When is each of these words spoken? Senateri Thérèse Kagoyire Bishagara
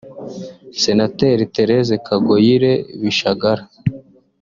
Senateri 0.81 1.43
Thérèse 1.55 1.93
Kagoyire 2.07 2.73
Bishagara 3.01 3.63